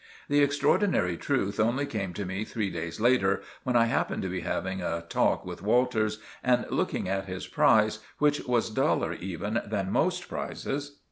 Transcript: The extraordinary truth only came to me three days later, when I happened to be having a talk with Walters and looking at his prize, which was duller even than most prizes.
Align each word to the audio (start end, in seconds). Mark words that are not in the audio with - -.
The 0.29 0.41
extraordinary 0.41 1.15
truth 1.15 1.59
only 1.59 1.85
came 1.85 2.11
to 2.15 2.25
me 2.25 2.43
three 2.43 2.71
days 2.71 2.99
later, 2.99 3.43
when 3.61 3.75
I 3.75 3.85
happened 3.85 4.23
to 4.23 4.29
be 4.29 4.39
having 4.39 4.81
a 4.81 5.03
talk 5.07 5.45
with 5.45 5.61
Walters 5.61 6.17
and 6.43 6.65
looking 6.71 7.07
at 7.07 7.25
his 7.27 7.45
prize, 7.45 7.99
which 8.17 8.39
was 8.47 8.71
duller 8.71 9.13
even 9.13 9.61
than 9.63 9.91
most 9.91 10.27
prizes. 10.27 10.97